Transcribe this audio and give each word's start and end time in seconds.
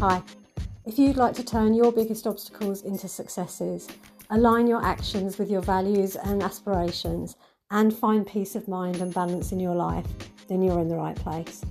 Hi. 0.00 0.22
If 0.86 0.96
you'd 0.96 1.16
like 1.16 1.34
to 1.34 1.44
turn 1.44 1.74
your 1.74 1.90
biggest 1.90 2.28
obstacles 2.28 2.82
into 2.82 3.08
successes, 3.08 3.88
align 4.30 4.68
your 4.68 4.80
actions 4.80 5.38
with 5.38 5.50
your 5.50 5.60
values 5.60 6.14
and 6.14 6.40
aspirations, 6.40 7.34
and 7.72 7.92
find 7.92 8.24
peace 8.24 8.54
of 8.54 8.68
mind 8.68 8.98
and 8.98 9.12
balance 9.12 9.50
in 9.50 9.58
your 9.58 9.74
life, 9.74 10.06
then 10.46 10.62
you're 10.62 10.78
in 10.78 10.86
the 10.86 10.94
right 10.94 11.16
place. 11.16 11.64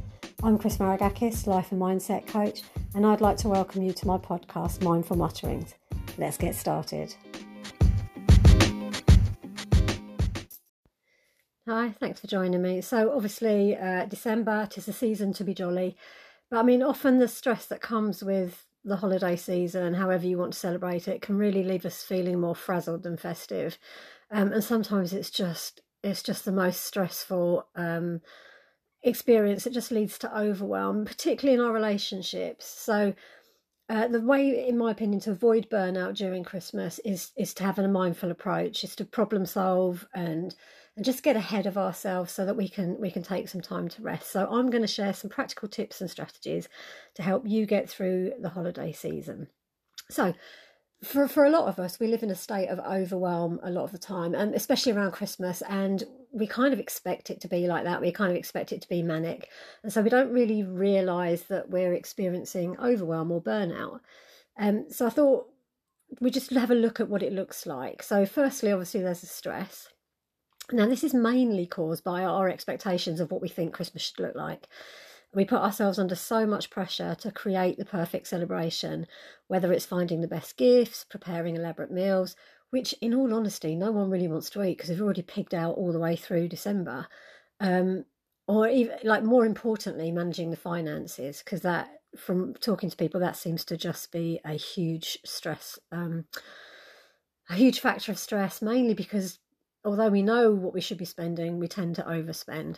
I'm 0.44 0.58
Chris 0.58 0.76
Maragkakis, 0.76 1.48
life 1.48 1.72
and 1.72 1.82
mindset 1.82 2.28
coach, 2.28 2.64
and 2.96 3.06
I'd 3.06 3.22
like 3.22 3.38
to 3.38 3.48
welcome 3.48 3.82
you 3.82 3.94
to 3.94 4.06
my 4.08 4.18
podcast, 4.18 4.84
Mindful 4.84 5.16
Mutterings. 5.16 5.76
Let's 6.18 6.36
get 6.36 6.54
started. 6.54 7.16
Hi, 11.66 11.92
thanks 11.98 12.20
for 12.20 12.28
joining 12.28 12.62
me. 12.62 12.82
So, 12.82 13.14
obviously, 13.16 13.78
uh, 13.78 14.04
December, 14.06 14.68
tis 14.70 14.86
the 14.86 14.92
season 14.92 15.32
to 15.32 15.46
be 15.46 15.54
jolly. 15.54 15.96
But 16.50 16.60
I 16.60 16.64
mean, 16.64 16.82
often 16.82 17.20
the 17.20 17.28
stress 17.28 17.66
that 17.68 17.82
comes 17.82 18.24
with 18.24 18.66
the 18.84 18.98
holiday 18.98 19.36
season, 19.36 19.94
however 19.94 20.26
you 20.26 20.38
want 20.38 20.54
to 20.54 20.60
celebrate 20.60 21.08
it, 21.08 21.22
can 21.22 21.38
really 21.38 21.64
leave 21.64 21.86
us 21.86 22.04
feeling 22.04 22.40
more 22.40 22.56
frazzled 22.56 23.04
than 23.04 23.18
festive. 23.18 23.78
Um, 24.32 24.54
and 24.54 24.64
sometimes 24.64 25.14
it's 25.14 25.30
just 25.30 25.82
it's 26.04 26.24
just 26.24 26.46
the 26.46 26.52
most 26.52 26.84
stressful 26.84 27.68
um, 27.76 28.22
experience. 29.04 29.68
It 29.68 29.74
just 29.74 29.92
leads 29.92 30.18
to 30.20 30.38
overwhelm, 30.38 31.06
particularly 31.06 31.60
in 31.60 31.66
our 31.66 31.74
relationships. 31.74 32.66
So. 32.66 33.14
Uh, 33.90 34.06
the 34.06 34.20
way, 34.20 34.68
in 34.68 34.78
my 34.78 34.92
opinion, 34.92 35.22
to 35.22 35.32
avoid 35.32 35.70
burnout 35.70 36.14
during 36.14 36.44
Christmas 36.44 37.00
is 37.06 37.32
is 37.38 37.54
to 37.54 37.64
have 37.64 37.80
a 37.80 37.88
mindful 37.88 38.32
approach, 38.32 38.84
is 38.84 38.98
to 38.98 39.06
problem 39.06 39.46
solve 39.46 40.06
and 40.14 40.54
and 40.98 41.06
just 41.06 41.22
get 41.22 41.36
ahead 41.36 41.68
of 41.68 41.78
ourselves 41.78 42.34
so 42.34 42.44
that 42.44 42.58
we 42.58 42.68
can 42.68 43.00
we 43.00 43.12
can 43.12 43.22
take 43.24 43.48
some 43.48 43.62
time 43.62 43.88
to 43.88 44.02
rest. 44.02 44.32
So 44.32 44.48
I'm 44.52 44.72
going 44.72 44.82
to 44.82 44.88
share 44.88 45.14
some 45.14 45.30
practical 45.30 45.70
tips 45.70 46.02
and 46.02 46.10
strategies 46.10 46.68
to 47.14 47.22
help 47.22 47.44
you 47.46 47.68
get 47.68 47.88
through 47.88 48.34
the 48.42 48.50
holiday 48.50 48.92
season. 48.92 49.48
So 50.10 50.34
for 51.04 51.28
for 51.28 51.46
a 51.46 51.52
lot 51.52 51.68
of 51.68 51.78
us, 51.78 52.00
we 52.00 52.08
live 52.08 52.24
in 52.24 52.32
a 52.32 52.36
state 52.36 52.70
of 52.70 52.80
overwhelm 52.80 53.60
a 53.62 53.70
lot 53.70 53.84
of 53.84 53.92
the 53.92 54.00
time, 54.00 54.34
and 54.34 54.56
especially 54.56 54.92
around 54.92 55.12
Christmas, 55.12 55.62
and 55.70 56.04
we 56.32 56.48
kind 56.48 56.74
of 56.74 56.80
expect 56.80 57.30
it 57.30 57.40
to 57.42 57.48
be 57.48 57.68
like 57.68 57.84
that. 57.84 58.02
We 58.02 58.12
kind 58.12 58.32
of 58.32 58.38
expect 58.38 58.72
it 58.72 58.82
to 58.82 58.90
be 58.90 59.04
manic, 59.04 59.50
and 59.84 59.94
so 59.94 60.02
we 60.02 60.10
don't 60.10 60.34
really 60.34 60.64
realise 60.64 61.44
that 61.44 61.70
we're 61.70 61.94
experiencing 61.94 62.76
overwhelm 62.80 63.32
or 63.32 63.42
burnout. 63.42 64.00
Um, 64.58 64.88
so 64.90 65.06
I 65.06 65.12
thought 65.12 65.46
we 66.20 66.32
just 66.32 66.50
have 66.50 66.72
a 66.72 66.76
look 66.76 67.00
at 67.00 67.10
what 67.10 67.22
it 67.22 67.34
looks 67.34 67.68
like. 67.68 68.02
So 68.02 68.26
firstly, 68.26 68.72
obviously, 68.72 69.02
there's 69.02 69.22
the 69.22 69.28
stress. 69.28 69.90
Now, 70.72 70.86
this 70.86 71.04
is 71.04 71.14
mainly 71.14 71.66
caused 71.66 72.04
by 72.04 72.24
our 72.24 72.50
expectations 72.50 73.20
of 73.20 73.32
what 73.32 73.42
we 73.42 73.48
think 73.48 73.74
Christmas 73.74 74.04
should 74.04 74.20
look 74.20 74.36
like. 74.36 74.68
We 75.34 75.46
put 75.46 75.62
ourselves 75.62 76.00
under 76.00 76.16
so 76.16 76.46
much 76.46 76.70
pressure 76.70 77.16
to 77.16 77.32
create 77.32 77.78
the 77.78 77.86
perfect 77.86 78.28
celebration, 78.28 79.08
whether 79.48 79.72
it's 79.72 79.86
finding 79.86 80.22
the 80.22 80.28
best 80.28 80.58
gifts, 80.58 81.06
preparing 81.06 81.56
elaborate 81.56 81.92
meals, 81.92 82.36
which, 82.70 82.94
in 83.02 83.14
all 83.14 83.34
honesty, 83.34 83.76
no 83.76 83.92
one 83.92 84.10
really 84.10 84.28
wants 84.28 84.50
to 84.52 84.64
eat 84.64 84.78
because 84.78 84.90
we've 84.90 85.02
already 85.02 85.22
pigged 85.22 85.54
out 85.54 85.76
all 85.76 85.94
the 85.94 86.00
way 86.00 86.16
through 86.16 86.50
December. 86.50 87.08
Um, 87.60 88.06
or 88.48 88.68
even, 88.68 88.98
like, 89.04 89.24
more 89.24 89.46
importantly, 89.46 90.12
managing 90.12 90.52
the 90.52 90.58
finances 90.58 91.42
because 91.44 91.62
that, 91.62 91.90
from 92.18 92.54
talking 92.56 92.90
to 92.90 92.98
people, 92.98 93.20
that 93.20 93.38
seems 93.38 93.64
to 93.66 93.78
just 93.78 94.12
be 94.12 94.40
a 94.44 94.54
huge 94.54 95.18
stress, 95.26 95.78
um, 95.92 96.26
a 97.50 97.56
huge 97.56 97.80
factor 97.80 98.12
of 98.12 98.20
stress, 98.20 98.62
mainly 98.62 98.94
because 98.94 99.40
although 99.84 100.10
we 100.10 100.22
know 100.22 100.52
what 100.52 100.74
we 100.74 100.82
should 100.82 100.98
be 100.98 101.06
spending, 101.06 101.60
we 101.60 101.68
tend 101.68 101.96
to 101.96 102.04
overspend. 102.04 102.78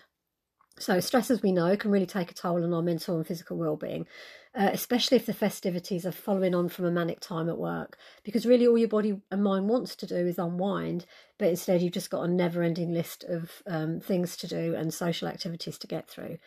So, 0.79 1.01
stress, 1.01 1.29
as 1.29 1.41
we 1.41 1.51
know, 1.51 1.75
can 1.75 1.91
really 1.91 2.05
take 2.05 2.31
a 2.31 2.33
toll 2.33 2.63
on 2.63 2.73
our 2.73 2.81
mental 2.81 3.17
and 3.17 3.27
physical 3.27 3.57
well-being, 3.57 4.07
uh, 4.55 4.69
especially 4.71 5.17
if 5.17 5.25
the 5.25 5.33
festivities 5.33 6.05
are 6.05 6.11
following 6.13 6.55
on 6.55 6.69
from 6.69 6.85
a 6.85 6.91
manic 6.91 7.19
time 7.19 7.49
at 7.49 7.57
work. 7.57 7.97
Because 8.23 8.45
really, 8.45 8.65
all 8.65 8.77
your 8.77 8.87
body 8.87 9.19
and 9.29 9.43
mind 9.43 9.67
wants 9.67 9.97
to 9.97 10.05
do 10.05 10.15
is 10.15 10.39
unwind, 10.39 11.05
but 11.37 11.49
instead, 11.49 11.81
you've 11.81 11.91
just 11.91 12.09
got 12.09 12.23
a 12.23 12.31
never-ending 12.31 12.93
list 12.93 13.25
of 13.25 13.61
um, 13.67 13.99
things 13.99 14.37
to 14.37 14.47
do 14.47 14.73
and 14.73 14.93
social 14.93 15.27
activities 15.27 15.77
to 15.79 15.87
get 15.87 16.09
through. 16.09 16.37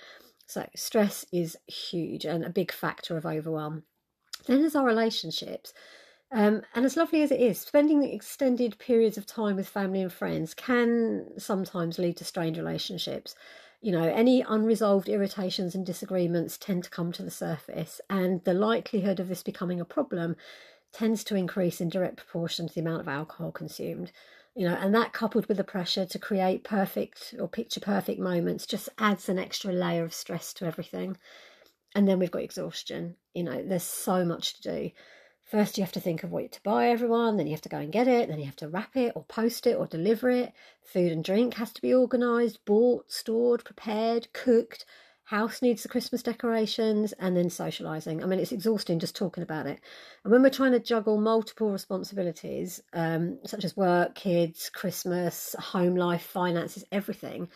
So, 0.46 0.66
stress 0.74 1.26
is 1.30 1.58
huge 1.66 2.24
and 2.24 2.42
a 2.42 2.50
big 2.50 2.72
factor 2.72 3.18
of 3.18 3.26
overwhelm. 3.26 3.82
Then 4.46 4.60
there's 4.60 4.76
our 4.76 4.86
relationships. 4.86 5.74
Um, 6.34 6.62
and 6.74 6.86
as 6.86 6.96
lovely 6.96 7.22
as 7.22 7.30
it 7.30 7.40
is, 7.40 7.60
spending 7.60 8.02
extended 8.02 8.78
periods 8.78 9.18
of 9.18 9.26
time 9.26 9.56
with 9.56 9.68
family 9.68 10.00
and 10.00 10.12
friends 10.12 10.54
can 10.54 11.26
sometimes 11.38 11.98
lead 11.98 12.16
to 12.16 12.24
strained 12.24 12.56
relationships. 12.56 13.34
You 13.82 13.92
know, 13.92 14.04
any 14.04 14.40
unresolved 14.40 15.10
irritations 15.10 15.74
and 15.74 15.84
disagreements 15.84 16.56
tend 16.56 16.84
to 16.84 16.90
come 16.90 17.12
to 17.12 17.22
the 17.22 17.30
surface, 17.30 18.00
and 18.08 18.42
the 18.44 18.54
likelihood 18.54 19.20
of 19.20 19.28
this 19.28 19.42
becoming 19.42 19.78
a 19.78 19.84
problem 19.84 20.36
tends 20.90 21.22
to 21.24 21.36
increase 21.36 21.80
in 21.82 21.90
direct 21.90 22.16
proportion 22.16 22.66
to 22.66 22.74
the 22.74 22.80
amount 22.80 23.00
of 23.00 23.08
alcohol 23.08 23.52
consumed. 23.52 24.10
You 24.54 24.68
know, 24.68 24.74
and 24.74 24.94
that 24.94 25.12
coupled 25.12 25.46
with 25.46 25.58
the 25.58 25.64
pressure 25.64 26.06
to 26.06 26.18
create 26.18 26.64
perfect 26.64 27.34
or 27.38 27.48
picture 27.48 27.80
perfect 27.80 28.20
moments 28.20 28.66
just 28.66 28.88
adds 28.98 29.28
an 29.28 29.38
extra 29.38 29.72
layer 29.72 30.04
of 30.04 30.14
stress 30.14 30.54
to 30.54 30.66
everything. 30.66 31.18
And 31.94 32.08
then 32.08 32.18
we've 32.18 32.30
got 32.30 32.42
exhaustion. 32.42 33.16
You 33.34 33.44
know, 33.44 33.62
there's 33.62 33.82
so 33.82 34.24
much 34.24 34.54
to 34.54 34.62
do. 34.62 34.90
First, 35.52 35.76
you 35.76 35.84
have 35.84 35.92
to 35.92 36.00
think 36.00 36.22
of 36.22 36.32
what 36.32 36.50
to 36.50 36.62
buy 36.62 36.88
everyone, 36.88 37.36
then 37.36 37.46
you 37.46 37.52
have 37.52 37.60
to 37.60 37.68
go 37.68 37.76
and 37.76 37.92
get 37.92 38.08
it, 38.08 38.26
then 38.26 38.38
you 38.38 38.46
have 38.46 38.56
to 38.56 38.70
wrap 38.70 38.96
it 38.96 39.12
or 39.14 39.24
post 39.24 39.66
it 39.66 39.76
or 39.76 39.86
deliver 39.86 40.30
it. 40.30 40.50
Food 40.82 41.12
and 41.12 41.22
drink 41.22 41.52
has 41.56 41.70
to 41.74 41.82
be 41.82 41.92
organised, 41.92 42.64
bought, 42.64 43.12
stored, 43.12 43.62
prepared, 43.62 44.32
cooked. 44.32 44.86
House 45.24 45.60
needs 45.60 45.82
the 45.82 45.90
Christmas 45.90 46.22
decorations 46.22 47.12
and 47.18 47.36
then 47.36 47.50
socialising. 47.50 48.22
I 48.22 48.26
mean, 48.26 48.38
it's 48.38 48.50
exhausting 48.50 48.98
just 48.98 49.14
talking 49.14 49.42
about 49.42 49.66
it. 49.66 49.78
And 50.24 50.32
when 50.32 50.42
we're 50.42 50.48
trying 50.48 50.72
to 50.72 50.80
juggle 50.80 51.20
multiple 51.20 51.70
responsibilities, 51.70 52.80
um, 52.94 53.38
such 53.44 53.66
as 53.66 53.76
work, 53.76 54.14
kids, 54.14 54.70
Christmas, 54.70 55.54
home 55.58 55.96
life, 55.96 56.22
finances, 56.22 56.86
everything, 56.90 57.50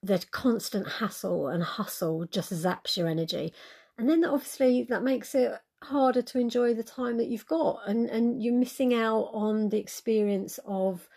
the 0.00 0.24
constant 0.30 0.86
hassle 0.88 1.48
and 1.48 1.64
hustle 1.64 2.24
just 2.26 2.52
zaps 2.52 2.96
your 2.96 3.08
energy. 3.08 3.52
And 3.98 4.08
then 4.08 4.24
obviously 4.24 4.84
that 4.84 5.02
makes 5.02 5.34
it 5.34 5.58
harder 5.82 6.22
to 6.22 6.38
enjoy 6.38 6.74
the 6.74 6.82
time 6.82 7.18
that 7.18 7.28
you've 7.28 7.46
got 7.46 7.80
and 7.86 8.08
and 8.08 8.42
you're 8.42 8.54
missing 8.54 8.94
out 8.94 9.30
on 9.32 9.68
the 9.68 9.78
experience 9.78 10.58
of 10.64 11.08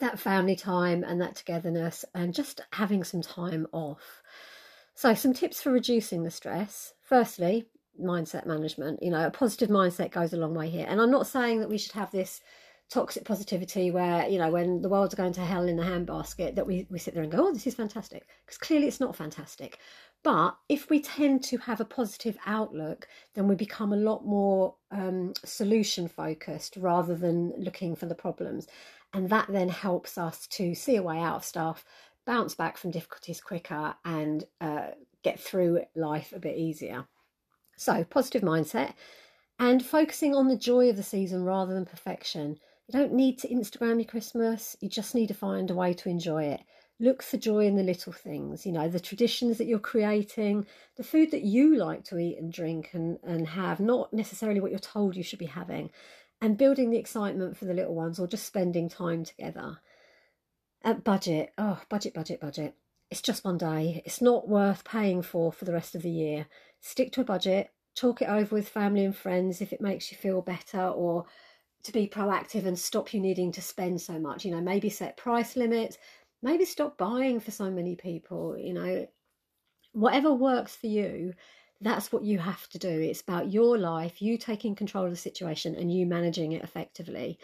that 0.00 0.18
family 0.18 0.56
time 0.56 1.04
and 1.04 1.20
that 1.20 1.36
togetherness 1.36 2.04
and 2.14 2.34
just 2.34 2.60
having 2.72 3.02
some 3.02 3.22
time 3.22 3.66
off. 3.72 4.22
So 4.94 5.14
some 5.14 5.32
tips 5.32 5.62
for 5.62 5.72
reducing 5.72 6.22
the 6.22 6.30
stress. 6.30 6.92
Firstly 7.00 7.66
mindset 8.00 8.46
management. 8.46 9.02
You 9.02 9.10
know 9.10 9.26
a 9.26 9.30
positive 9.30 9.70
mindset 9.70 10.10
goes 10.10 10.32
a 10.32 10.36
long 10.36 10.54
way 10.54 10.68
here. 10.68 10.86
And 10.88 11.00
i'm 11.00 11.10
not 11.10 11.26
saying 11.26 11.60
that 11.60 11.70
we 11.70 11.78
should 11.78 11.92
have 11.92 12.10
this 12.10 12.40
toxic 12.88 13.24
positivity 13.24 13.90
where 13.90 14.28
you 14.28 14.38
know 14.38 14.50
when 14.50 14.80
the 14.80 14.88
world's 14.88 15.14
going 15.14 15.32
to 15.32 15.40
hell 15.40 15.66
in 15.66 15.76
the 15.76 15.82
handbasket 15.82 16.54
that 16.54 16.66
we, 16.66 16.86
we 16.88 16.98
sit 17.00 17.14
there 17.14 17.22
and 17.22 17.32
go 17.32 17.48
oh 17.48 17.52
this 17.52 17.66
is 17.66 17.74
fantastic 17.74 18.28
because 18.44 18.58
clearly 18.58 18.86
it's 18.86 19.00
not 19.00 19.16
fantastic 19.16 19.80
but 20.26 20.56
if 20.68 20.90
we 20.90 21.00
tend 21.00 21.44
to 21.44 21.58
have 21.58 21.80
a 21.80 21.84
positive 21.84 22.36
outlook, 22.46 23.06
then 23.34 23.46
we 23.46 23.54
become 23.54 23.92
a 23.92 23.96
lot 23.96 24.26
more 24.26 24.74
um, 24.90 25.34
solution 25.44 26.08
focused 26.08 26.76
rather 26.76 27.14
than 27.14 27.52
looking 27.56 27.94
for 27.94 28.06
the 28.06 28.16
problems. 28.16 28.66
And 29.12 29.30
that 29.30 29.46
then 29.48 29.68
helps 29.68 30.18
us 30.18 30.48
to 30.48 30.74
see 30.74 30.96
a 30.96 31.02
way 31.04 31.20
out 31.20 31.36
of 31.36 31.44
stuff, 31.44 31.84
bounce 32.26 32.56
back 32.56 32.76
from 32.76 32.90
difficulties 32.90 33.40
quicker, 33.40 33.94
and 34.04 34.42
uh, 34.60 34.88
get 35.22 35.38
through 35.38 35.82
life 35.94 36.32
a 36.34 36.40
bit 36.40 36.56
easier. 36.56 37.06
So, 37.76 38.02
positive 38.02 38.42
mindset 38.42 38.94
and 39.60 39.84
focusing 39.84 40.34
on 40.34 40.48
the 40.48 40.56
joy 40.56 40.90
of 40.90 40.96
the 40.96 41.04
season 41.04 41.44
rather 41.44 41.72
than 41.72 41.86
perfection. 41.86 42.58
You 42.86 42.92
don't 42.92 43.14
need 43.14 43.38
to 43.38 43.48
Instagram 43.48 43.96
your 43.96 44.04
Christmas, 44.04 44.76
you 44.80 44.88
just 44.88 45.14
need 45.14 45.26
to 45.28 45.34
find 45.34 45.70
a 45.70 45.74
way 45.74 45.92
to 45.94 46.08
enjoy 46.08 46.44
it. 46.44 46.60
Look 47.00 47.20
for 47.22 47.36
joy 47.36 47.66
in 47.66 47.76
the 47.76 47.82
little 47.82 48.12
things 48.12 48.64
you 48.64 48.72
know 48.72 48.88
the 48.88 49.00
traditions 49.00 49.58
that 49.58 49.66
you're 49.66 49.78
creating 49.78 50.66
the 50.96 51.04
food 51.04 51.30
that 51.32 51.42
you 51.42 51.76
like 51.76 52.04
to 52.04 52.16
eat 52.16 52.38
and 52.38 52.50
drink 52.50 52.90
and, 52.94 53.18
and 53.22 53.48
have 53.48 53.80
not 53.80 54.14
necessarily 54.14 54.60
what 54.60 54.70
you're 54.70 54.80
told 54.80 55.14
you 55.14 55.22
should 55.22 55.38
be 55.38 55.44
having 55.46 55.90
and 56.40 56.56
building 56.56 56.88
the 56.88 56.96
excitement 56.96 57.56
for 57.56 57.66
the 57.66 57.74
little 57.74 57.94
ones 57.94 58.18
or 58.18 58.26
just 58.26 58.46
spending 58.46 58.88
time 58.88 59.24
together. 59.24 59.78
At 60.82 61.04
budget 61.04 61.52
oh 61.58 61.80
budget 61.90 62.14
budget 62.14 62.40
budget. 62.40 62.76
It's 63.10 63.20
just 63.20 63.44
one 63.44 63.58
day. 63.58 64.00
It's 64.06 64.22
not 64.22 64.48
worth 64.48 64.84
paying 64.84 65.22
for 65.22 65.52
for 65.52 65.64
the 65.64 65.72
rest 65.72 65.94
of 65.94 66.02
the 66.02 66.10
year. 66.10 66.46
Stick 66.80 67.12
to 67.12 67.20
a 67.20 67.24
budget 67.24 67.70
talk 67.96 68.20
it 68.22 68.28
over 68.28 68.54
with 68.54 68.68
family 68.68 69.04
and 69.04 69.16
friends 69.16 69.60
if 69.60 69.72
it 69.72 69.80
makes 69.80 70.12
you 70.12 70.18
feel 70.18 70.42
better 70.42 70.82
or 70.82 71.24
to 71.86 71.92
be 71.92 72.06
proactive 72.06 72.66
and 72.66 72.78
stop 72.78 73.14
you 73.14 73.20
needing 73.20 73.50
to 73.52 73.62
spend 73.62 74.00
so 74.00 74.18
much 74.18 74.44
you 74.44 74.50
know 74.50 74.60
maybe 74.60 74.88
set 74.88 75.16
price 75.16 75.56
limits 75.56 75.98
maybe 76.42 76.64
stop 76.64 76.96
buying 76.98 77.40
for 77.40 77.50
so 77.50 77.70
many 77.70 77.96
people 77.96 78.56
you 78.58 78.72
know. 78.72 79.06
Whatever 79.92 80.34
works 80.34 80.76
for 80.76 80.88
you 80.88 81.32
that's 81.80 82.10
what 82.10 82.22
you 82.22 82.38
have 82.38 82.66
to 82.68 82.78
do. 82.78 82.88
It's 82.88 83.20
about 83.20 83.52
your 83.52 83.78
life 83.78 84.22
you 84.22 84.38
taking 84.38 84.74
control 84.74 85.04
of 85.04 85.10
the 85.10 85.16
situation 85.16 85.74
and 85.74 85.92
you 85.92 86.06
managing 86.06 86.52
it 86.52 86.62
effectively. 86.62 87.38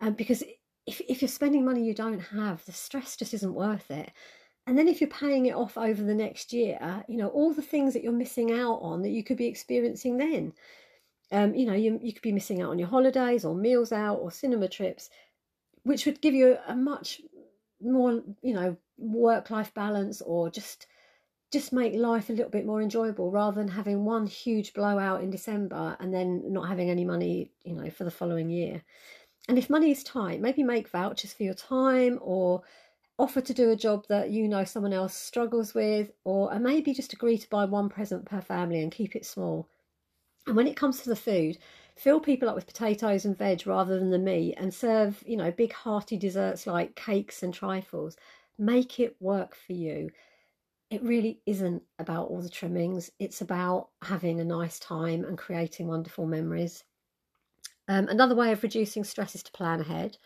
Um, 0.00 0.12
because 0.12 0.42
if, 0.86 1.00
if 1.08 1.22
you're 1.22 1.28
spending 1.28 1.64
money 1.64 1.84
you 1.84 1.94
don't 1.94 2.20
have 2.20 2.64
the 2.64 2.72
stress 2.72 3.16
just 3.16 3.34
isn't 3.34 3.54
worth 3.54 3.90
it. 3.90 4.10
And 4.66 4.78
then 4.78 4.88
if 4.88 5.00
you're 5.00 5.08
paying 5.08 5.46
it 5.46 5.54
off 5.54 5.78
over 5.78 6.02
the 6.02 6.14
next 6.14 6.52
year 6.52 7.04
you 7.08 7.16
know 7.16 7.28
all 7.28 7.52
the 7.52 7.62
things 7.62 7.94
that 7.94 8.02
you're 8.02 8.12
missing 8.12 8.52
out 8.52 8.80
on 8.80 9.02
that 9.02 9.10
you 9.10 9.24
could 9.24 9.36
be 9.36 9.46
experiencing 9.46 10.18
then 10.18 10.52
Um, 11.30 11.54
you 11.54 11.66
know, 11.66 11.74
you, 11.74 11.98
you 12.02 12.12
could 12.12 12.22
be 12.22 12.32
missing 12.32 12.62
out 12.62 12.70
on 12.70 12.78
your 12.78 12.88
holidays 12.88 13.44
or 13.44 13.54
meals 13.54 13.92
out 13.92 14.16
or 14.16 14.30
cinema 14.30 14.68
trips, 14.68 15.10
which 15.82 16.06
would 16.06 16.20
give 16.20 16.34
you 16.34 16.56
a 16.66 16.74
much 16.74 17.20
more, 17.80 18.22
you 18.42 18.54
know, 18.54 18.76
work 18.96 19.50
life 19.50 19.72
balance 19.74 20.20
or 20.22 20.50
just 20.50 20.86
just 21.50 21.72
make 21.72 21.94
life 21.94 22.28
a 22.28 22.32
little 22.32 22.50
bit 22.50 22.66
more 22.66 22.82
enjoyable 22.82 23.30
rather 23.30 23.58
than 23.58 23.68
having 23.68 24.04
one 24.04 24.26
huge 24.26 24.74
blowout 24.74 25.22
in 25.22 25.30
December 25.30 25.96
and 25.98 26.12
then 26.12 26.42
not 26.52 26.68
having 26.68 26.90
any 26.90 27.06
money, 27.06 27.50
you 27.64 27.72
know, 27.72 27.88
for 27.88 28.04
the 28.04 28.10
following 28.10 28.50
year. 28.50 28.82
And 29.48 29.56
if 29.56 29.70
money 29.70 29.90
is 29.90 30.04
tight, 30.04 30.42
maybe 30.42 30.62
make 30.62 30.90
vouchers 30.90 31.32
for 31.32 31.44
your 31.44 31.54
time 31.54 32.18
or 32.20 32.62
offer 33.18 33.40
to 33.40 33.54
do 33.54 33.70
a 33.70 33.76
job 33.76 34.04
that 34.08 34.30
you 34.30 34.46
know 34.46 34.64
someone 34.64 34.92
else 34.92 35.14
struggles 35.14 35.74
with, 35.74 36.10
or 36.24 36.56
maybe 36.58 36.92
just 36.92 37.14
agree 37.14 37.38
to 37.38 37.48
buy 37.48 37.64
one 37.64 37.88
present 37.88 38.26
per 38.26 38.42
family 38.42 38.82
and 38.82 38.92
keep 38.92 39.16
it 39.16 39.24
small. 39.24 39.68
And 40.48 40.56
when 40.56 40.66
it 40.66 40.76
comes 40.76 41.00
to 41.02 41.08
the 41.08 41.14
food, 41.16 41.58
fill 41.94 42.18
people 42.18 42.48
up 42.48 42.56
with 42.56 42.66
potatoes 42.66 43.24
and 43.24 43.38
veg 43.38 43.66
rather 43.66 43.98
than 43.98 44.10
the 44.10 44.18
meat 44.18 44.54
and 44.56 44.74
serve, 44.74 45.22
you 45.24 45.36
know, 45.36 45.52
big 45.52 45.72
hearty 45.72 46.16
desserts 46.16 46.66
like 46.66 46.96
cakes 46.96 47.44
and 47.44 47.54
trifles. 47.54 48.16
Make 48.58 48.98
it 48.98 49.16
work 49.20 49.54
for 49.54 49.74
you 49.74 50.10
it 50.90 51.02
really 51.02 51.40
isn't 51.46 51.82
about 51.98 52.28
all 52.28 52.40
the 52.40 52.48
trimmings. 52.48 53.10
It's 53.18 53.40
about 53.40 53.90
having 54.02 54.40
a 54.40 54.44
nice 54.44 54.78
time 54.78 55.24
and 55.24 55.36
creating 55.36 55.86
wonderful 55.86 56.26
memories. 56.26 56.84
Um, 57.88 58.08
another 58.08 58.34
way 58.34 58.52
of 58.52 58.62
reducing 58.62 59.04
stress 59.04 59.34
is 59.34 59.42
to 59.44 59.52
plan 59.52 59.80
ahead. 59.80 60.18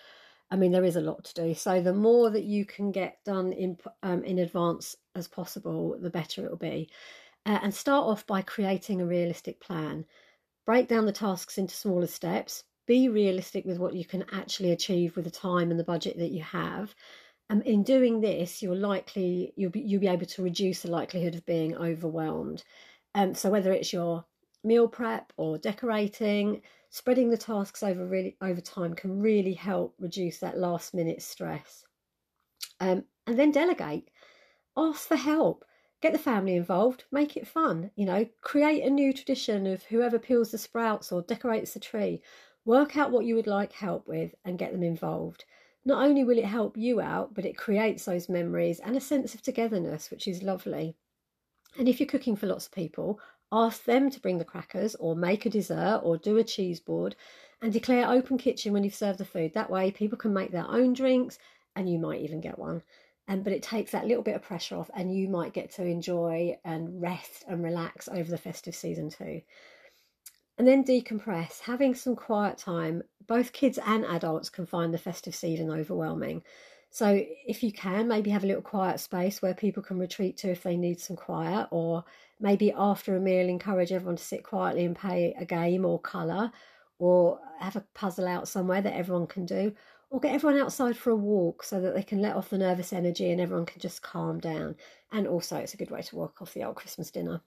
I 0.51 0.57
mean, 0.57 0.73
there 0.73 0.85
is 0.85 0.97
a 0.97 1.01
lot 1.01 1.25
to 1.25 1.35
do. 1.35 1.55
So 1.55 1.81
the 1.81 1.95
more 1.95 2.31
that 2.31 2.45
you 2.45 2.65
can 2.65 2.93
get 2.93 3.25
done 3.25 3.53
in 3.53 3.79
um, 4.03 4.23
in 4.25 4.39
advance 4.39 4.97
as 5.15 5.29
possible, 5.29 5.97
the 5.99 6.11
better 6.11 6.45
it 6.45 6.51
will 6.51 6.59
be. 6.59 6.91
Uh, 7.45 7.59
and 7.63 7.75
start 7.75 8.07
off 8.07 8.27
by 8.27 8.41
creating 8.41 9.01
a 9.01 9.07
realistic 9.07 9.61
plan. 9.61 10.05
Break 10.65 10.89
down 10.89 11.07
the 11.07 11.13
tasks 11.13 11.59
into 11.59 11.75
smaller 11.75 12.07
steps. 12.07 12.65
Be 12.87 13.09
realistic 13.09 13.65
with 13.65 13.79
what 13.79 13.95
you 13.95 14.05
can 14.05 14.25
actually 14.33 14.71
achieve 14.71 15.17
with 15.17 15.25
the 15.25 15.31
time 15.31 15.71
and 15.71 15.79
the 15.79 15.85
budget 15.85 16.19
that 16.19 16.31
you 16.31 16.43
have, 16.43 16.95
um, 17.53 17.61
in 17.63 17.83
doing 17.83 18.23
this, 18.23 18.63
you're 18.63 18.75
likely 18.75 19.53
you'll 19.57 19.71
be 19.71 19.81
you'll 19.81 20.01
be 20.01 20.09
able 20.09 20.25
to 20.25 20.43
reduce 20.43 20.81
the 20.81 20.91
likelihood 20.91 21.35
of 21.35 21.45
being 21.45 21.77
overwhelmed. 21.77 22.65
Um, 23.15 23.35
so 23.35 23.51
whether 23.51 23.73
it's 23.73 23.93
your 23.93 24.25
meal 24.65 24.89
prep 24.89 25.35
or 25.37 25.59
decorating, 25.59 26.63
spreading 26.89 27.29
the 27.29 27.37
tasks 27.37 27.83
over 27.83 28.07
really 28.07 28.39
over 28.41 28.63
time 28.63 28.95
can 28.95 29.21
really 29.21 29.53
help 29.53 29.95
reduce 29.99 30.39
that 30.39 30.57
last 30.57 30.95
minute 30.95 31.21
stress. 31.21 31.85
Um, 32.81 33.05
and 33.27 33.39
then 33.39 33.51
delegate. 33.51 34.09
Ask 34.75 35.09
for 35.09 35.17
help. 35.17 35.67
Get 36.03 36.13
the 36.13 36.19
family 36.19 36.55
involved. 36.55 37.05
Make 37.11 37.35
it 37.35 37.49
fun. 37.49 37.93
You 37.95 38.05
know, 38.05 38.29
create 38.43 38.83
a 38.85 38.91
new 38.91 39.15
tradition 39.15 39.67
of 39.67 39.85
whoever 39.85 40.19
peels 40.19 40.51
the 40.51 40.59
sprouts 40.59 41.11
or 41.11 41.23
decorates 41.23 41.73
the 41.73 41.81
tree. 41.81 42.21
Work 42.67 42.99
out 42.99 43.11
what 43.11 43.25
you 43.25 43.35
would 43.37 43.47
like 43.47 43.73
help 43.73 44.07
with 44.07 44.35
and 44.45 44.59
get 44.59 44.73
them 44.73 44.83
involved 44.83 45.47
not 45.85 46.05
only 46.05 46.23
will 46.25 46.39
it 46.39 46.45
help 46.45 46.77
you 46.77 47.01
out, 47.01 47.35
but 47.35 47.45
it 47.45 47.57
creates 47.57 48.05
those 48.05 48.29
memories 48.29 48.79
and 48.81 48.97
a 48.97 49.01
sense 49.01 49.35
of 49.35 49.43
togetherness, 49.43 50.11
which 50.11 50.29
is 50.29 50.43
lovely. 50.43 50.97
And 51.79 51.89
if 51.89 52.01
you're 52.01 52.09
cooking 52.09 52.37
for 52.37 52.47
lots 52.47 52.67
of 52.67 52.73
people, 52.73 53.21
ask 53.51 53.85
them 53.85 54.11
to 54.11 54.21
bring 54.21 54.39
the 54.39 54.45
crackers 54.45 54.95
or 54.97 55.17
make 55.17 55.47
a 55.47 55.51
dessert 55.51 56.01
or 56.05 56.17
do 56.17 56.39
a 56.39 56.45
cheese 56.45 56.81
board 56.81 57.17
and 57.61 57.73
declare 57.73 58.09
open 58.09 58.39
kitchen 58.39 58.73
when 58.73 58.85
you've 58.85 58.95
served 58.95 59.19
the 59.19 59.25
food. 59.25 59.55
That 59.55 59.71
way, 59.71 59.91
people 59.91 60.19
can 60.19 60.33
make 60.33 60.51
their 60.53 60.69
own 60.69 60.93
drinks 60.93 61.39
and 61.75 61.91
you 61.91 61.99
might 61.99 62.21
even 62.23 62.41
get 62.41 62.59
one. 62.59 62.83
And 63.29 63.45
but 63.45 63.53
it 63.53 63.63
takes 63.63 63.93
that 63.93 64.07
little 64.07 64.23
bit 64.23 64.35
of 64.35 64.43
pressure 64.43 64.77
off, 64.77 64.91
and 64.95 65.15
you 65.15 65.29
might 65.29 65.53
get 65.53 65.73
to 65.73 65.85
enjoy 65.85 66.59
and 66.65 67.01
rest 67.01 67.45
and 67.49 67.63
relax 67.63 68.09
over 68.09 68.31
the 68.31 68.39
festive 68.39 68.75
season 68.75 69.11
too 69.11 69.43
and 70.59 70.67
then 70.67 70.85
decompress. 70.85 71.61
Having 71.61 71.95
some 71.95 72.17
quiet 72.17 72.59
time, 72.59 73.03
both 73.27 73.53
kids 73.53 73.79
and 73.85 74.05
adults 74.05 74.51
can 74.51 74.67
find 74.67 74.93
the 74.93 74.99
festive 74.99 75.35
season 75.35 75.71
overwhelming. 75.71 76.43
So, 76.91 77.25
if 77.47 77.63
you 77.63 77.73
can, 77.73 78.07
maybe 78.07 78.31
have 78.31 78.45
a 78.45 78.47
little 78.47 78.63
quiet 78.63 79.01
space 79.01 79.41
where 79.41 79.55
people 79.55 79.83
can 79.83 79.99
retreat 79.99 80.37
to 80.39 80.51
if 80.51 80.63
they 80.63 80.77
need 80.77 81.01
some 81.01 81.17
quiet, 81.17 81.69
or 81.71 82.05
maybe 82.39 82.71
after 82.71 83.17
a 83.17 83.21
meal, 83.21 83.49
encourage 83.49 83.93
everyone 83.93 84.17
to 84.17 84.23
sit 84.23 84.45
quietly 84.45 84.85
and 84.85 84.95
play 84.95 85.35
a 85.39 85.47
game 85.47 85.87
or 85.87 85.99
colour, 85.99 86.53
or 86.99 87.41
have 87.59 87.77
a 87.77 87.85
puzzle 87.95 88.29
out 88.29 88.47
somewhere 88.47 88.83
that 88.83 88.95
everyone 88.95 89.27
can 89.27 89.47
do, 89.47 89.75
or 90.13 90.21
get 90.21 90.35
everyone 90.35 90.61
outside 90.63 90.97
for 90.97 91.11
a 91.11 91.17
walk 91.17 91.65
so 91.65 91.81
that 91.81 91.97
they 91.97 92.05
can 92.05 92.23
let 92.23 92.37
off 92.37 92.51
the 92.51 92.59
nervous 92.59 92.93
energy 92.93 93.33
and 93.33 93.41
everyone 93.41 93.67
can 93.67 93.81
just 93.81 94.03
calm 94.03 94.39
down. 94.41 94.77
And 95.11 95.27
also, 95.27 95.57
it's 95.57 95.75
a 95.75 95.79
good 95.79 95.91
way 95.91 96.03
to 96.03 96.17
walk 96.17 96.41
off 96.41 96.55
the 96.55 96.65
old 96.65 96.77
Christmas 96.77 97.11
dinner. 97.11 97.43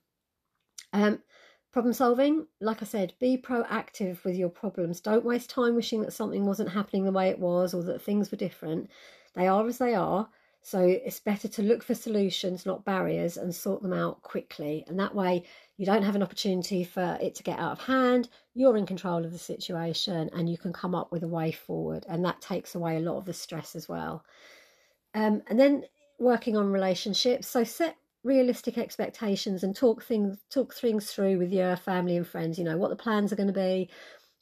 Um, 0.92 1.22
Problem 1.72 1.92
solving, 1.92 2.46
like 2.60 2.80
I 2.80 2.86
said, 2.86 3.12
be 3.20 3.36
proactive 3.36 4.24
with 4.24 4.34
your 4.34 4.48
problems. 4.48 5.00
Don't 5.00 5.26
waste 5.26 5.50
time 5.50 5.74
wishing 5.74 6.00
that 6.02 6.12
something 6.14 6.46
wasn't 6.46 6.70
happening 6.70 7.04
the 7.04 7.12
way 7.12 7.28
it 7.28 7.38
was 7.38 7.74
or 7.74 7.82
that 7.82 8.00
things 8.00 8.30
were 8.30 8.38
different. 8.38 8.88
They 9.34 9.46
are 9.46 9.66
as 9.66 9.76
they 9.76 9.94
are. 9.94 10.30
So 10.66 10.80
it's 10.80 11.20
better 11.20 11.46
to 11.46 11.62
look 11.62 11.84
for 11.84 11.94
solutions, 11.94 12.66
not 12.66 12.84
barriers, 12.84 13.36
and 13.36 13.54
sort 13.54 13.82
them 13.82 13.92
out 13.92 14.20
quickly. 14.22 14.84
And 14.88 14.98
that 14.98 15.14
way, 15.14 15.44
you 15.76 15.86
don't 15.86 16.02
have 16.02 16.16
an 16.16 16.24
opportunity 16.24 16.82
for 16.82 17.16
it 17.20 17.36
to 17.36 17.44
get 17.44 17.60
out 17.60 17.70
of 17.70 17.82
hand. 17.82 18.28
You're 18.52 18.76
in 18.76 18.84
control 18.84 19.24
of 19.24 19.30
the 19.30 19.38
situation 19.38 20.28
and 20.32 20.50
you 20.50 20.58
can 20.58 20.72
come 20.72 20.92
up 20.92 21.12
with 21.12 21.22
a 21.22 21.28
way 21.28 21.52
forward. 21.52 22.04
And 22.08 22.24
that 22.24 22.40
takes 22.40 22.74
away 22.74 22.96
a 22.96 23.00
lot 23.00 23.16
of 23.16 23.26
the 23.26 23.32
stress 23.32 23.76
as 23.76 23.88
well. 23.88 24.24
Um, 25.14 25.40
and 25.46 25.60
then 25.60 25.84
working 26.18 26.56
on 26.56 26.72
relationships. 26.72 27.46
So 27.46 27.62
set 27.62 27.96
realistic 28.24 28.76
expectations 28.76 29.62
and 29.62 29.76
talk 29.76 30.02
things 30.02 30.36
talk 30.50 30.74
things 30.74 31.12
through 31.12 31.38
with 31.38 31.52
your 31.52 31.76
family 31.76 32.16
and 32.16 32.26
friends 32.26 32.58
you 32.58 32.64
know 32.64 32.76
what 32.76 32.90
the 32.90 32.96
plans 32.96 33.32
are 33.32 33.36
going 33.36 33.46
to 33.46 33.52
be 33.52 33.88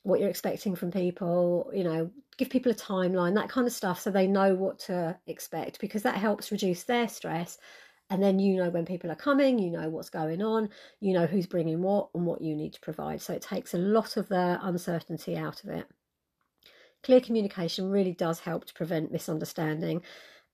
what 0.04 0.20
you're 0.20 0.28
expecting 0.28 0.76
from 0.76 0.90
people 0.90 1.70
you 1.74 1.82
know 1.82 2.10
give 2.36 2.50
people 2.50 2.70
a 2.70 2.74
timeline 2.74 3.34
that 3.34 3.48
kind 3.48 3.66
of 3.66 3.72
stuff 3.72 4.00
so 4.00 4.10
they 4.10 4.26
know 4.26 4.54
what 4.54 4.78
to 4.78 5.16
expect 5.26 5.80
because 5.80 6.02
that 6.02 6.16
helps 6.16 6.52
reduce 6.52 6.84
their 6.84 7.08
stress. 7.08 7.58
And 8.10 8.22
then 8.22 8.38
you 8.38 8.56
know 8.56 8.68
when 8.68 8.84
people 8.84 9.10
are 9.10 9.16
coming 9.16 9.58
you 9.58 9.70
know 9.70 9.88
what's 9.88 10.10
going 10.10 10.42
on 10.42 10.68
you 11.00 11.14
know 11.14 11.26
who's 11.26 11.46
bringing 11.46 11.80
what 11.80 12.10
and 12.14 12.26
what 12.26 12.42
you 12.42 12.54
need 12.54 12.74
to 12.74 12.80
provide. 12.80 13.22
So 13.22 13.32
it 13.32 13.42
takes 13.42 13.74
a 13.74 13.78
lot 13.78 14.16
of 14.16 14.28
the 14.28 14.58
uncertainty 14.62 15.36
out 15.36 15.64
of 15.64 15.70
it. 15.70 15.86
Clear 17.02 17.20
communication 17.20 17.90
really 17.90 18.12
does 18.12 18.40
help 18.40 18.66
to 18.66 18.74
prevent 18.74 19.12
misunderstanding 19.12 20.02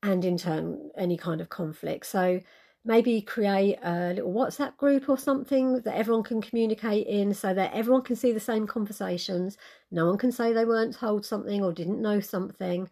and 0.03 0.25
in 0.25 0.37
turn 0.39 0.91
any 0.97 1.17
kind 1.17 1.41
of 1.41 1.49
conflict. 1.49 2.07
So 2.07 2.41
maybe 2.85 3.21
create 3.21 3.79
a 3.83 4.15
little 4.15 4.33
WhatsApp 4.33 4.77
group 4.77 5.09
or 5.09 5.19
something 5.19 5.81
that 5.83 5.97
everyone 5.97 6.23
can 6.23 6.41
communicate 6.41 7.07
in 7.07 7.35
so 7.35 7.53
that 7.53 7.75
everyone 7.75 8.03
can 8.03 8.17
see 8.17 8.33
the 8.33 8.41
same 8.41 8.67
conversations. 8.67 9.59
No 9.91 10.07
one 10.07 10.17
can 10.17 10.33
say 10.33 10.53
they 10.53 10.65
weren't 10.65 10.97
told 10.97 11.27
something 11.27 11.63
or 11.63 11.73
didn't 11.73 12.01
know 12.01 12.21
something. 12.21 12.89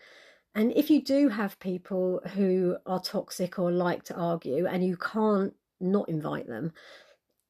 And 0.54 0.72
if 0.72 0.90
you 0.90 1.02
do 1.02 1.28
have 1.28 1.58
people 1.58 2.20
who 2.34 2.76
are 2.84 3.00
toxic 3.00 3.58
or 3.58 3.70
like 3.70 4.02
to 4.04 4.14
argue 4.14 4.66
and 4.66 4.84
you 4.84 4.96
can't 4.96 5.54
not 5.80 6.08
invite 6.08 6.48
them, 6.48 6.72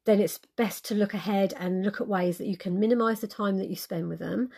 then 0.05 0.21
it's 0.21 0.41
best 0.57 0.85
to 0.87 0.95
look 0.95 1.15
ahead 1.15 1.55
and 1.59 1.85
look 1.85 2.01
at 2.01 2.09
ways 2.09 2.39
that 2.39 2.47
you 2.47 2.57
can 2.57 2.79
minimize 2.79 3.21
the 3.21 3.27
time 3.27 3.59
that 3.59 3.69
you 3.69 3.77
spend 3.77 4.09
with 4.09 4.19
them, 4.19 4.49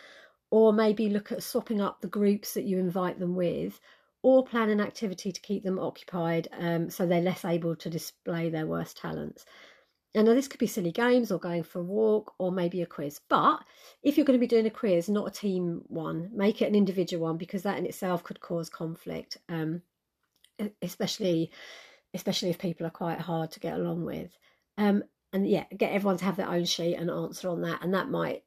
or 0.49 0.71
maybe 0.71 1.09
look 1.09 1.31
at 1.31 1.43
swapping 1.43 1.81
up 1.81 1.99
the 2.01 2.07
groups 2.07 2.53
that 2.53 2.63
you 2.63 2.77
invite 2.77 3.19
them 3.19 3.35
with, 3.35 3.79
or 4.23 4.45
plan 4.45 4.69
an 4.69 4.81
activity 4.81 5.31
to 5.31 5.41
keep 5.41 5.63
them 5.63 5.79
occupied 5.79 6.47
um, 6.57 6.89
so 6.89 7.05
they're 7.05 7.21
less 7.21 7.43
able 7.43 7.75
to 7.75 7.89
display 7.89 8.49
their 8.49 8.67
worst 8.67 8.97
talents. 8.97 9.45
And 10.13 10.27
now 10.27 10.33
this 10.33 10.49
could 10.49 10.59
be 10.59 10.67
silly 10.67 10.91
games 10.91 11.31
or 11.31 11.39
going 11.39 11.63
for 11.63 11.79
a 11.79 11.83
walk 11.83 12.33
or 12.37 12.51
maybe 12.51 12.81
a 12.81 12.85
quiz. 12.85 13.21
But 13.29 13.63
if 14.03 14.17
you're 14.17 14.25
going 14.25 14.37
to 14.37 14.45
be 14.45 14.47
doing 14.47 14.65
a 14.65 14.71
quiz, 14.71 15.07
not 15.07 15.27
a 15.27 15.31
team 15.31 15.83
one, 15.87 16.29
make 16.33 16.61
it 16.61 16.67
an 16.67 16.75
individual 16.75 17.23
one 17.23 17.37
because 17.37 17.63
that 17.63 17.77
in 17.77 17.85
itself 17.85 18.23
could 18.23 18.41
cause 18.41 18.69
conflict, 18.69 19.37
um, 19.47 19.81
especially 20.81 21.51
especially 22.13 22.49
if 22.49 22.59
people 22.59 22.85
are 22.85 22.91
quite 22.91 23.19
hard 23.19 23.51
to 23.51 23.61
get 23.61 23.75
along 23.75 24.03
with. 24.03 24.37
Um, 24.77 25.03
and 25.31 25.49
yeah, 25.49 25.63
get 25.75 25.93
everyone 25.93 26.17
to 26.17 26.25
have 26.25 26.35
their 26.35 26.49
own 26.49 26.65
sheet 26.65 26.95
and 26.95 27.09
answer 27.09 27.47
on 27.47 27.61
that, 27.61 27.81
and 27.81 27.93
that 27.93 28.09
might 28.09 28.43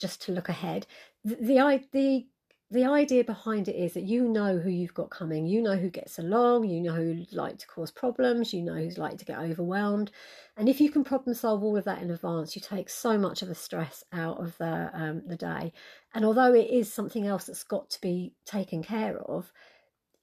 just 0.00 0.22
to 0.22 0.32
look 0.32 0.48
ahead. 0.48 0.86
The 1.24 1.34
the, 1.34 1.82
the 1.92 2.26
the 2.72 2.86
idea 2.86 3.22
behind 3.22 3.68
it 3.68 3.76
is 3.76 3.92
that 3.92 4.04
you 4.04 4.26
know 4.26 4.58
who 4.58 4.70
you've 4.70 4.94
got 4.94 5.10
coming. 5.10 5.46
You 5.46 5.60
know 5.60 5.76
who 5.76 5.90
gets 5.90 6.18
along. 6.18 6.64
You 6.64 6.80
know 6.80 6.94
who 6.94 7.24
like 7.30 7.58
to 7.58 7.66
cause 7.66 7.90
problems. 7.90 8.54
You 8.54 8.62
know 8.62 8.74
who's 8.74 8.96
like 8.96 9.18
to 9.18 9.26
get 9.26 9.38
overwhelmed. 9.38 10.10
And 10.56 10.70
if 10.70 10.80
you 10.80 10.90
can 10.90 11.04
problem 11.04 11.34
solve 11.34 11.62
all 11.62 11.76
of 11.76 11.84
that 11.84 12.00
in 12.00 12.10
advance, 12.10 12.56
you 12.56 12.62
take 12.62 12.88
so 12.88 13.18
much 13.18 13.42
of 13.42 13.48
the 13.48 13.54
stress 13.54 14.04
out 14.10 14.40
of 14.40 14.56
the 14.56 14.90
um, 14.94 15.22
the 15.26 15.36
day. 15.36 15.74
And 16.14 16.24
although 16.24 16.54
it 16.54 16.70
is 16.70 16.90
something 16.90 17.26
else 17.26 17.44
that's 17.44 17.62
got 17.62 17.90
to 17.90 18.00
be 18.00 18.32
taken 18.46 18.82
care 18.82 19.18
of, 19.18 19.52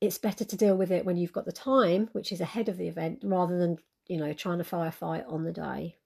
it's 0.02 0.18
better 0.18 0.44
to 0.44 0.58
deal 0.58 0.76
with 0.76 0.92
it 0.92 1.06
when 1.06 1.18
you've 1.18 1.34
got 1.34 1.46
the 1.46 1.52
time, 1.52 2.10
which 2.14 2.32
is 2.32 2.42
ahead 2.42 2.68
of 2.68 2.78
the 2.78 2.88
event, 2.88 3.20
rather 3.24 3.60
than 3.60 3.78
you 4.08 4.18
know 4.18 4.34
trying 4.34 4.58
to 4.58 4.64
firefight 4.64 5.32
on 5.32 5.44
the 5.44 5.54
day. 5.54 5.98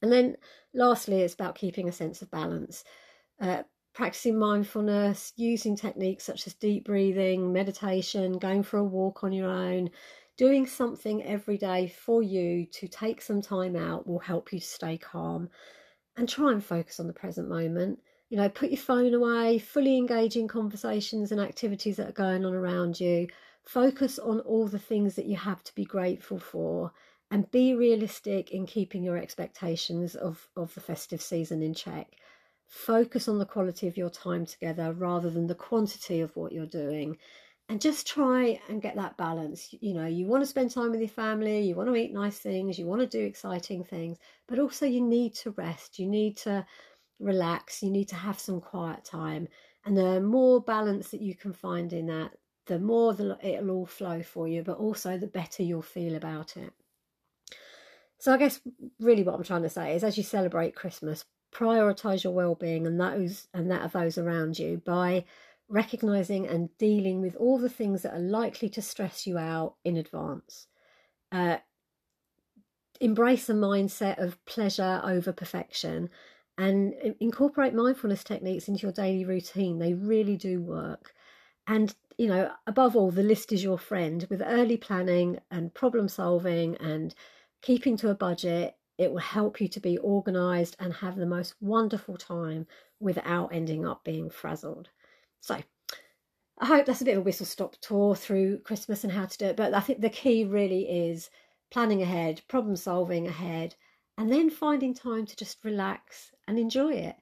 And 0.00 0.12
then 0.12 0.36
lastly, 0.72 1.22
it's 1.22 1.34
about 1.34 1.56
keeping 1.56 1.88
a 1.88 1.92
sense 1.92 2.22
of 2.22 2.30
balance. 2.30 2.84
Uh, 3.40 3.64
practicing 3.94 4.38
mindfulness, 4.38 5.32
using 5.36 5.76
techniques 5.76 6.24
such 6.24 6.46
as 6.46 6.54
deep 6.54 6.84
breathing, 6.84 7.52
meditation, 7.52 8.38
going 8.38 8.62
for 8.62 8.78
a 8.78 8.84
walk 8.84 9.22
on 9.24 9.32
your 9.32 9.50
own, 9.50 9.90
doing 10.36 10.66
something 10.66 11.22
every 11.24 11.58
day 11.58 11.86
for 11.88 12.22
you 12.22 12.66
to 12.66 12.88
take 12.88 13.20
some 13.20 13.42
time 13.42 13.76
out 13.76 14.06
will 14.06 14.18
help 14.18 14.52
you 14.52 14.58
to 14.60 14.66
stay 14.66 14.96
calm. 14.98 15.48
and 16.16 16.28
try 16.28 16.52
and 16.52 16.64
focus 16.64 17.00
on 17.00 17.06
the 17.06 17.12
present 17.12 17.48
moment. 17.48 17.98
You 18.28 18.36
know, 18.36 18.48
put 18.48 18.70
your 18.70 18.78
phone 18.78 19.14
away, 19.14 19.58
fully 19.58 19.96
engage 19.96 20.36
in 20.36 20.48
conversations 20.48 21.32
and 21.32 21.40
activities 21.40 21.96
that 21.96 22.08
are 22.08 22.12
going 22.12 22.44
on 22.44 22.54
around 22.54 23.00
you. 23.00 23.28
Focus 23.64 24.18
on 24.18 24.40
all 24.40 24.68
the 24.68 24.78
things 24.78 25.16
that 25.16 25.26
you 25.26 25.36
have 25.36 25.62
to 25.64 25.74
be 25.74 25.84
grateful 25.84 26.38
for 26.38 26.92
and 27.30 27.50
be 27.50 27.74
realistic 27.74 28.50
in 28.50 28.66
keeping 28.66 29.02
your 29.02 29.16
expectations 29.16 30.14
of, 30.14 30.48
of 30.56 30.74
the 30.74 30.80
festive 30.80 31.22
season 31.22 31.62
in 31.62 31.74
check. 31.74 32.16
Focus 32.72 33.28
on 33.28 33.38
the 33.38 33.44
quality 33.44 33.86
of 33.86 33.98
your 33.98 34.08
time 34.08 34.46
together 34.46 34.94
rather 34.94 35.28
than 35.28 35.46
the 35.46 35.54
quantity 35.54 36.20
of 36.20 36.34
what 36.34 36.52
you're 36.52 36.64
doing 36.64 37.18
and 37.68 37.82
just 37.82 38.06
try 38.06 38.58
and 38.70 38.80
get 38.80 38.96
that 38.96 39.18
balance. 39.18 39.74
You 39.78 39.92
know, 39.92 40.06
you 40.06 40.24
want 40.24 40.42
to 40.42 40.46
spend 40.46 40.70
time 40.70 40.90
with 40.90 41.00
your 41.00 41.08
family, 41.10 41.60
you 41.60 41.74
want 41.74 41.90
to 41.90 41.94
eat 41.96 42.14
nice 42.14 42.38
things, 42.38 42.78
you 42.78 42.86
want 42.86 43.02
to 43.02 43.06
do 43.06 43.22
exciting 43.22 43.84
things, 43.84 44.16
but 44.48 44.58
also 44.58 44.86
you 44.86 45.02
need 45.02 45.34
to 45.34 45.50
rest, 45.50 45.98
you 45.98 46.06
need 46.06 46.38
to 46.38 46.64
relax, 47.20 47.82
you 47.82 47.90
need 47.90 48.08
to 48.08 48.14
have 48.14 48.38
some 48.38 48.58
quiet 48.58 49.04
time. 49.04 49.48
And 49.84 49.94
the 49.94 50.22
more 50.22 50.62
balance 50.62 51.10
that 51.10 51.20
you 51.20 51.34
can 51.34 51.52
find 51.52 51.92
in 51.92 52.06
that, 52.06 52.30
the 52.64 52.78
more 52.78 53.12
it'll 53.42 53.70
all 53.70 53.86
flow 53.86 54.22
for 54.22 54.48
you, 54.48 54.62
but 54.62 54.78
also 54.78 55.18
the 55.18 55.26
better 55.26 55.62
you'll 55.62 55.82
feel 55.82 56.14
about 56.14 56.56
it. 56.56 56.72
So 58.18 58.32
I 58.32 58.38
guess 58.38 58.62
really 58.98 59.24
what 59.24 59.34
I'm 59.34 59.44
trying 59.44 59.64
to 59.64 59.68
say 59.68 59.94
is 59.94 60.04
as 60.04 60.16
you 60.16 60.22
celebrate 60.22 60.74
Christmas, 60.74 61.26
prioritize 61.52 62.24
your 62.24 62.32
well-being 62.32 62.86
and 62.86 63.00
those 63.00 63.48
and 63.52 63.70
that 63.70 63.82
of 63.82 63.92
those 63.92 64.18
around 64.18 64.58
you 64.58 64.80
by 64.84 65.24
recognizing 65.68 66.46
and 66.46 66.68
dealing 66.78 67.20
with 67.20 67.36
all 67.36 67.58
the 67.58 67.68
things 67.68 68.02
that 68.02 68.14
are 68.14 68.20
likely 68.20 68.68
to 68.68 68.82
stress 68.82 69.26
you 69.26 69.38
out 69.38 69.74
in 69.84 69.96
advance. 69.96 70.66
Uh, 71.30 71.56
embrace 73.00 73.48
a 73.48 73.54
mindset 73.54 74.22
of 74.22 74.42
pleasure 74.44 75.00
over 75.04 75.32
perfection 75.32 76.08
and 76.58 76.92
incorporate 77.20 77.74
mindfulness 77.74 78.22
techniques 78.22 78.68
into 78.68 78.82
your 78.82 78.92
daily 78.92 79.24
routine. 79.24 79.78
They 79.78 79.94
really 79.94 80.36
do 80.36 80.60
work. 80.60 81.12
And, 81.66 81.94
you 82.18 82.28
know, 82.28 82.50
above 82.66 82.94
all, 82.94 83.10
the 83.10 83.22
list 83.22 83.52
is 83.52 83.64
your 83.64 83.78
friend 83.78 84.26
with 84.28 84.42
early 84.44 84.76
planning 84.76 85.38
and 85.50 85.72
problem 85.72 86.08
solving 86.08 86.76
and 86.76 87.14
keeping 87.62 87.96
to 87.98 88.10
a 88.10 88.14
budget. 88.14 88.76
It 89.02 89.10
will 89.10 89.18
help 89.18 89.60
you 89.60 89.68
to 89.68 89.80
be 89.80 89.98
organized 89.98 90.76
and 90.78 90.92
have 90.94 91.16
the 91.16 91.26
most 91.26 91.54
wonderful 91.60 92.16
time 92.16 92.66
without 93.00 93.52
ending 93.52 93.86
up 93.86 94.04
being 94.04 94.30
frazzled. 94.30 94.88
So 95.40 95.60
I 96.58 96.66
hope 96.66 96.86
that's 96.86 97.02
a 97.02 97.04
bit 97.04 97.16
of 97.16 97.22
a 97.22 97.24
whistle 97.24 97.46
stop 97.46 97.76
tour 97.80 98.14
through 98.14 98.60
Christmas 98.60 99.02
and 99.02 99.12
how 99.12 99.26
to 99.26 99.38
do 99.38 99.46
it. 99.46 99.56
But 99.56 99.74
I 99.74 99.80
think 99.80 100.00
the 100.00 100.08
key 100.08 100.44
really 100.44 100.82
is 100.82 101.30
planning 101.70 102.02
ahead, 102.02 102.42
problem 102.48 102.76
solving 102.76 103.26
ahead, 103.26 103.74
and 104.16 104.30
then 104.30 104.50
finding 104.50 104.94
time 104.94 105.26
to 105.26 105.36
just 105.36 105.64
relax 105.64 106.30
and 106.46 106.58
enjoy 106.58 106.92
it. 106.92 107.16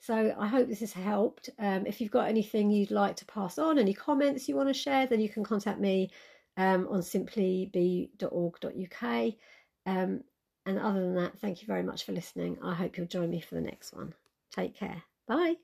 So 0.00 0.34
I 0.38 0.46
hope 0.46 0.68
this 0.68 0.80
has 0.80 0.94
helped. 0.94 1.50
Um, 1.58 1.84
if 1.86 2.00
you've 2.00 2.10
got 2.10 2.28
anything 2.28 2.70
you'd 2.70 2.90
like 2.90 3.16
to 3.16 3.26
pass 3.26 3.58
on, 3.58 3.78
any 3.78 3.92
comments 3.92 4.48
you 4.48 4.56
want 4.56 4.68
to 4.68 4.74
share, 4.74 5.06
then 5.06 5.20
you 5.20 5.28
can 5.28 5.44
contact 5.44 5.78
me 5.78 6.10
um, 6.56 6.88
on 6.88 7.00
simplybe.org.uk. 7.00 9.34
Um, 9.86 10.22
and 10.66 10.78
other 10.78 11.00
than 11.00 11.14
that, 11.16 11.38
thank 11.40 11.62
you 11.62 11.66
very 11.66 11.82
much 11.82 12.04
for 12.04 12.12
listening. 12.12 12.58
I 12.62 12.74
hope 12.74 12.96
you'll 12.96 13.06
join 13.06 13.30
me 13.30 13.40
for 13.40 13.54
the 13.54 13.60
next 13.60 13.92
one. 13.92 14.14
Take 14.52 14.76
care. 14.76 15.02
Bye. 15.26 15.56